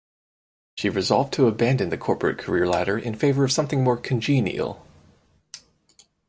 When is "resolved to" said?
0.89-1.45